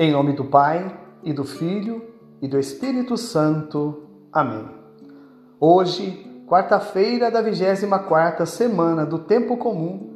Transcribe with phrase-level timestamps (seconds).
[0.00, 2.04] Em nome do Pai, e do Filho,
[2.40, 4.04] e do Espírito Santo.
[4.32, 4.64] Amém.
[5.58, 10.08] Hoje, quarta-feira da 24ª semana do Tempo Comum,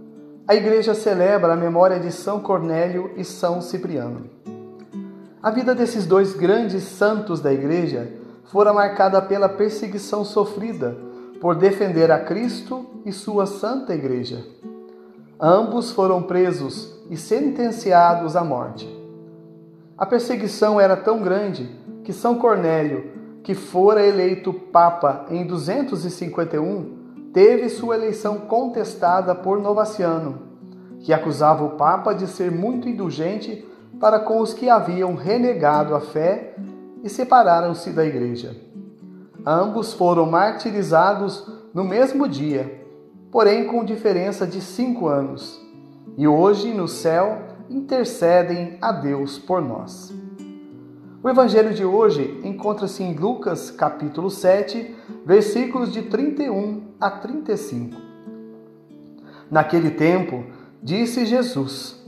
[0.46, 4.30] a Igreja celebra a memória de São Cornélio e São Cipriano.
[5.42, 8.08] A vida desses dois grandes santos da Igreja
[8.44, 10.96] fora marcada pela perseguição sofrida
[11.40, 14.46] por defender a Cristo e sua Santa Igreja.
[15.40, 19.01] Ambos foram presos e sentenciados à morte.
[20.02, 21.70] A perseguição era tão grande
[22.02, 23.12] que São Cornélio,
[23.44, 30.40] que fora eleito Papa em 251, teve sua eleição contestada por Novaciano,
[30.98, 33.64] que acusava o Papa de ser muito indulgente
[34.00, 36.56] para com os que haviam renegado a fé
[37.04, 38.56] e separaram-se da Igreja.
[39.46, 42.84] Ambos foram martirizados no mesmo dia,
[43.30, 45.64] porém com diferença de cinco anos.
[46.18, 50.12] E hoje, no céu, intercedem a Deus por nós.
[51.22, 57.96] O evangelho de hoje encontra-se em Lucas, capítulo 7, versículos de 31 a 35.
[59.48, 60.44] Naquele tempo,
[60.82, 62.02] disse Jesus: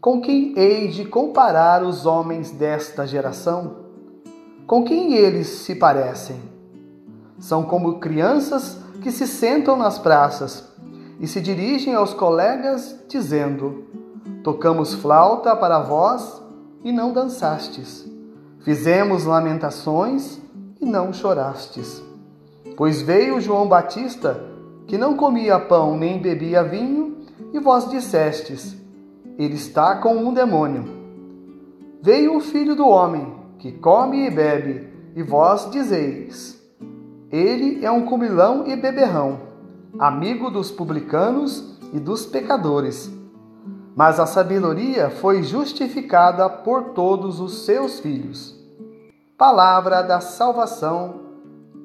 [0.00, 3.84] Com quem hei de comparar os homens desta geração?
[4.66, 6.40] Com quem eles se parecem?
[7.38, 10.72] São como crianças que se sentam nas praças
[11.20, 13.84] e se dirigem aos colegas dizendo:
[14.46, 16.40] Tocamos flauta para vós
[16.84, 18.08] e não dançastes.
[18.60, 20.40] Fizemos lamentações
[20.80, 22.00] e não chorastes.
[22.76, 24.40] Pois veio João Batista,
[24.86, 27.16] que não comia pão nem bebia vinho,
[27.52, 28.76] e vós dissestes:
[29.36, 30.84] Ele está com um demônio.
[32.00, 36.56] Veio o filho do homem, que come e bebe, e vós dizeis:
[37.32, 39.40] Ele é um comilão e beberrão,
[39.98, 43.16] amigo dos publicanos e dos pecadores
[43.96, 48.54] mas a sabedoria foi justificada por todos os seus filhos.
[49.38, 51.22] Palavra da salvação,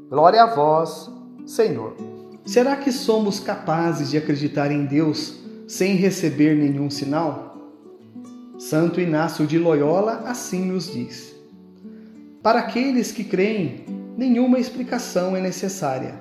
[0.09, 1.09] glória a vós,
[1.45, 1.95] Senhor.
[2.45, 5.39] Será que somos capazes de acreditar em Deus
[5.69, 7.55] sem receber nenhum sinal?
[8.59, 11.33] Santo Inácio de Loyola assim nos diz:
[12.43, 13.85] Para aqueles que creem,
[14.17, 16.15] nenhuma explicação é necessária,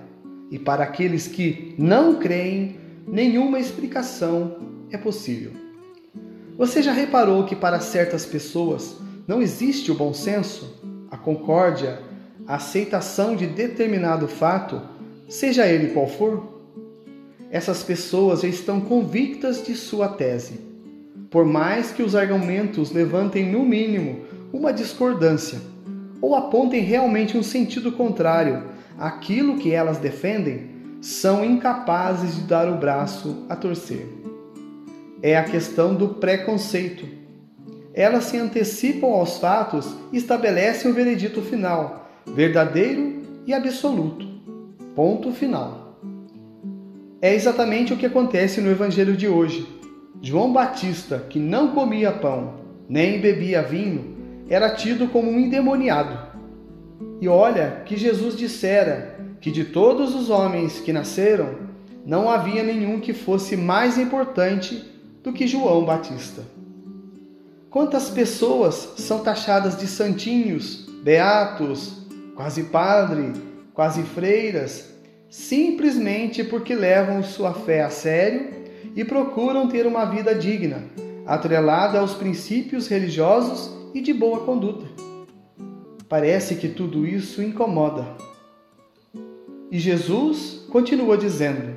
[0.52, 4.56] e para aqueles que não creem, nenhuma explicação
[4.88, 5.69] é possível.
[6.60, 10.78] Você já reparou que para certas pessoas não existe o bom senso,
[11.10, 11.98] a concórdia,
[12.46, 14.78] a aceitação de determinado fato,
[15.26, 16.60] seja ele qual for?
[17.50, 20.60] Essas pessoas estão convictas de sua tese.
[21.30, 25.62] Por mais que os argumentos levantem no mínimo uma discordância
[26.20, 28.64] ou apontem realmente um sentido contrário
[28.98, 30.68] àquilo que elas defendem,
[31.00, 34.19] são incapazes de dar o braço a torcer
[35.22, 37.06] é a questão do preconceito.
[37.92, 44.26] Elas se antecipam aos fatos e estabelecem o veredito final, verdadeiro e absoluto.
[44.94, 45.98] Ponto final.
[47.20, 49.66] É exatamente o que acontece no Evangelho de hoje.
[50.22, 54.16] João Batista, que não comia pão nem bebia vinho,
[54.48, 56.18] era tido como um endemoniado.
[57.20, 61.70] E olha que Jesus dissera que de todos os homens que nasceram,
[62.04, 64.84] não havia nenhum que fosse mais importante
[65.22, 66.42] do que João Batista.
[67.70, 73.32] Quantas pessoas são taxadas de santinhos, beatos, quase padre,
[73.72, 74.92] quase freiras,
[75.28, 78.50] simplesmente porque levam sua fé a sério
[78.96, 80.82] e procuram ter uma vida digna,
[81.24, 84.86] atrelada aos princípios religiosos e de boa conduta.
[86.08, 88.04] Parece que tudo isso incomoda.
[89.70, 91.72] E Jesus continua dizendo: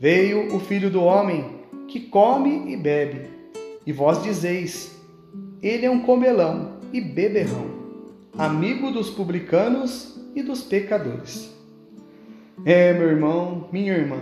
[0.00, 1.53] Veio o Filho do Homem
[1.88, 3.28] que come e bebe,
[3.86, 5.00] e vós dizeis:
[5.62, 7.66] Ele é um comelão e beberrão,
[8.36, 11.52] amigo dos publicanos e dos pecadores.
[12.64, 14.20] É, meu irmão, minha irmã,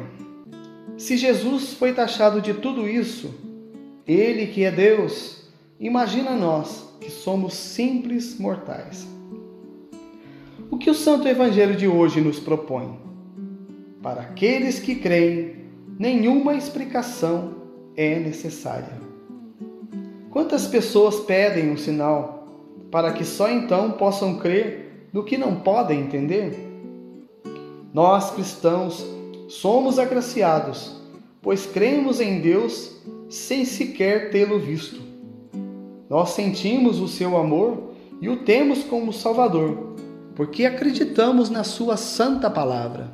[0.96, 3.34] se Jesus foi taxado de tudo isso,
[4.06, 5.48] Ele que é Deus,
[5.78, 9.06] imagina nós que somos simples mortais.
[10.70, 12.98] O que o Santo Evangelho de hoje nos propõe?
[14.02, 15.61] Para aqueles que creem,
[16.02, 17.54] nenhuma explicação
[17.96, 19.00] é necessária.
[20.32, 22.48] Quantas pessoas pedem um sinal
[22.90, 26.58] para que só então possam crer no que não podem entender?
[27.94, 29.06] Nós cristãos
[29.46, 31.00] somos agraciados,
[31.40, 33.00] pois cremos em Deus
[33.30, 35.00] sem sequer tê-lo visto.
[36.10, 39.94] Nós sentimos o seu amor e o temos como Salvador,
[40.34, 43.08] porque acreditamos na Sua santa palavra.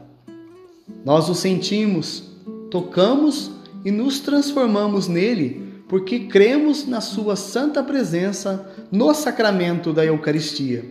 [1.05, 2.38] Nós o sentimos
[2.71, 3.51] tocamos
[3.85, 10.85] e nos transformamos nele porque cremos na Sua santa presença no sacramento da Eucaristia.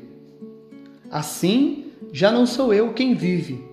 [1.09, 3.63] Assim, já não sou eu quem vive,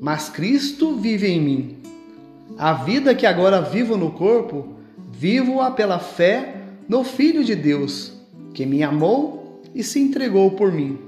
[0.00, 1.76] mas Cristo vive em mim.
[2.58, 4.74] A vida que agora vivo no corpo,
[5.12, 6.56] vivo-a pela fé
[6.88, 8.12] no Filho de Deus,
[8.52, 10.98] que me amou e se entregou por mim.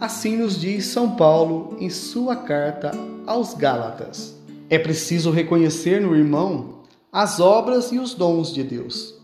[0.00, 2.92] Assim nos diz São Paulo em sua carta
[3.26, 4.37] aos Gálatas.
[4.70, 6.80] É preciso reconhecer no irmão
[7.10, 9.14] as obras e os dons de Deus,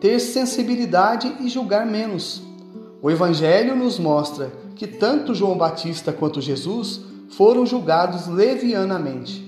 [0.00, 2.42] ter sensibilidade e julgar menos.
[3.02, 9.44] O Evangelho nos mostra que tanto João Batista quanto Jesus foram julgados levianamente.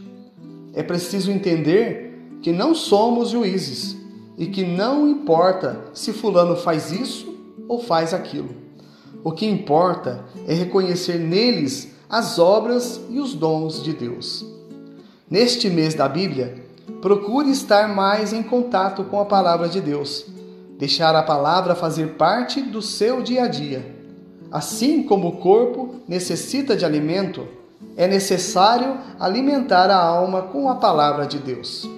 [0.75, 3.97] É preciso entender que não somos juízes
[4.37, 7.35] e que não importa se Fulano faz isso
[7.67, 8.51] ou faz aquilo.
[9.25, 14.45] O que importa é reconhecer neles as obras e os dons de Deus.
[15.31, 16.63] Neste mês da Bíblia,
[17.01, 20.27] procure estar mais em contato com a palavra de Deus,
[20.79, 23.97] deixar a palavra fazer parte do seu dia a dia
[24.51, 27.47] Assim como o corpo necessita de alimento,
[27.97, 31.89] é necessário alimentar a alma com a palavra de Deus.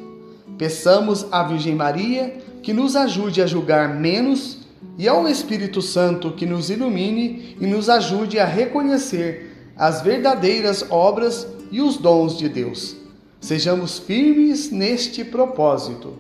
[0.57, 4.59] Peçamos à Virgem Maria que nos ajude a julgar menos
[4.97, 11.47] e ao Espírito Santo que nos ilumine e nos ajude a reconhecer as verdadeiras obras
[11.71, 12.97] e os dons de Deus.
[13.41, 16.19] Sejamos firmes neste propósito.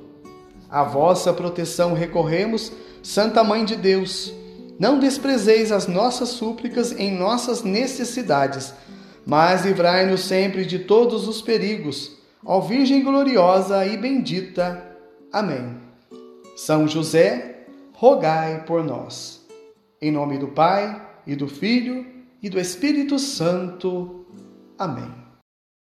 [0.70, 2.72] A vossa proteção recorremos,
[3.02, 4.32] Santa Mãe de Deus
[4.78, 8.72] não desprezeis as nossas súplicas em nossas necessidades,
[9.26, 12.16] mas livrai-nos sempre de todos os perigos.
[12.44, 14.96] Ó Virgem gloriosa e bendita.
[15.32, 15.76] Amém.
[16.56, 19.44] São José, rogai por nós.
[20.00, 22.06] Em nome do Pai, e do Filho,
[22.40, 24.24] e do Espírito Santo.
[24.78, 25.27] Amém.